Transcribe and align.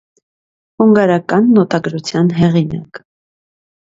Հունգարական 0.83 1.51
նոտագրության 1.57 2.31
հեղինակ։ 2.39 3.03